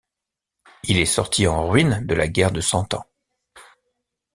[0.85, 3.05] Il est sorti en ruine de la guerre de Cent Ans.